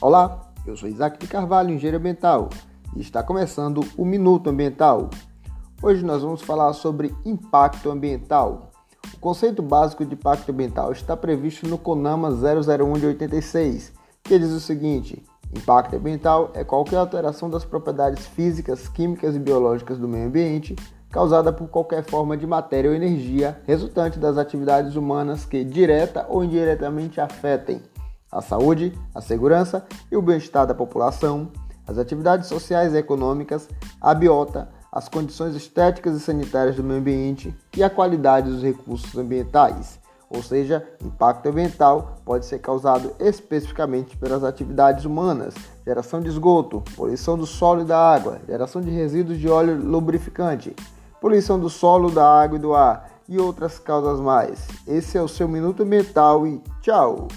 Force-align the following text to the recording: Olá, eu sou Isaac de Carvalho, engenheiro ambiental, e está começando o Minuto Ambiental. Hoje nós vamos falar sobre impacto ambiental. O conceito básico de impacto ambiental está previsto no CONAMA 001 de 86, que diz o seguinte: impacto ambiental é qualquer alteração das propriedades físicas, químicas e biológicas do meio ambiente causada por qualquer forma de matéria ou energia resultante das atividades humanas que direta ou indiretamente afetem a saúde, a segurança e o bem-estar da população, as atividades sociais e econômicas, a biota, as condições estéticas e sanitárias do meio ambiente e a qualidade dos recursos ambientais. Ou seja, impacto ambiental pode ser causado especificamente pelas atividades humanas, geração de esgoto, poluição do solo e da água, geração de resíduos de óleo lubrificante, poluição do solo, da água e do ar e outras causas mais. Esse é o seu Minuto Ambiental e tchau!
Olá, 0.00 0.52
eu 0.64 0.76
sou 0.76 0.88
Isaac 0.88 1.18
de 1.18 1.26
Carvalho, 1.26 1.70
engenheiro 1.70 1.96
ambiental, 1.96 2.50
e 2.94 3.00
está 3.00 3.20
começando 3.20 3.80
o 3.96 4.04
Minuto 4.04 4.48
Ambiental. 4.48 5.10
Hoje 5.82 6.04
nós 6.04 6.22
vamos 6.22 6.40
falar 6.40 6.72
sobre 6.72 7.12
impacto 7.24 7.90
ambiental. 7.90 8.70
O 9.12 9.18
conceito 9.18 9.60
básico 9.60 10.06
de 10.06 10.14
impacto 10.14 10.52
ambiental 10.52 10.92
está 10.92 11.16
previsto 11.16 11.66
no 11.66 11.76
CONAMA 11.76 12.30
001 12.30 12.92
de 12.92 13.06
86, 13.06 13.92
que 14.22 14.38
diz 14.38 14.52
o 14.52 14.60
seguinte: 14.60 15.20
impacto 15.52 15.96
ambiental 15.96 16.52
é 16.54 16.62
qualquer 16.62 16.98
alteração 16.98 17.50
das 17.50 17.64
propriedades 17.64 18.24
físicas, 18.24 18.86
químicas 18.86 19.34
e 19.34 19.40
biológicas 19.40 19.98
do 19.98 20.06
meio 20.06 20.28
ambiente 20.28 20.76
causada 21.10 21.52
por 21.52 21.66
qualquer 21.68 22.04
forma 22.04 22.36
de 22.36 22.46
matéria 22.46 22.88
ou 22.88 22.94
energia 22.94 23.60
resultante 23.66 24.16
das 24.18 24.38
atividades 24.38 24.94
humanas 24.94 25.44
que 25.44 25.64
direta 25.64 26.24
ou 26.28 26.44
indiretamente 26.44 27.20
afetem 27.20 27.82
a 28.30 28.40
saúde, 28.40 28.92
a 29.14 29.20
segurança 29.20 29.84
e 30.10 30.16
o 30.16 30.22
bem-estar 30.22 30.66
da 30.66 30.74
população, 30.74 31.48
as 31.86 31.98
atividades 31.98 32.48
sociais 32.48 32.92
e 32.92 32.98
econômicas, 32.98 33.68
a 34.00 34.14
biota, 34.14 34.68
as 34.92 35.08
condições 35.08 35.54
estéticas 35.54 36.16
e 36.16 36.20
sanitárias 36.20 36.76
do 36.76 36.84
meio 36.84 37.00
ambiente 37.00 37.54
e 37.76 37.82
a 37.82 37.90
qualidade 37.90 38.50
dos 38.50 38.62
recursos 38.62 39.16
ambientais. 39.16 39.98
Ou 40.30 40.42
seja, 40.42 40.86
impacto 41.02 41.48
ambiental 41.48 42.18
pode 42.24 42.44
ser 42.44 42.58
causado 42.58 43.14
especificamente 43.18 44.16
pelas 44.16 44.44
atividades 44.44 45.06
humanas, 45.06 45.54
geração 45.86 46.20
de 46.20 46.28
esgoto, 46.28 46.82
poluição 46.94 47.38
do 47.38 47.46
solo 47.46 47.80
e 47.80 47.86
da 47.86 47.98
água, 47.98 48.38
geração 48.46 48.82
de 48.82 48.90
resíduos 48.90 49.38
de 49.38 49.48
óleo 49.48 49.80
lubrificante, 49.82 50.76
poluição 51.18 51.58
do 51.58 51.70
solo, 51.70 52.10
da 52.10 52.28
água 52.28 52.58
e 52.58 52.60
do 52.60 52.74
ar 52.74 53.10
e 53.26 53.38
outras 53.38 53.78
causas 53.78 54.20
mais. 54.20 54.66
Esse 54.86 55.16
é 55.16 55.22
o 55.22 55.28
seu 55.28 55.48
Minuto 55.48 55.82
Ambiental 55.82 56.46
e 56.46 56.62
tchau! 56.82 57.28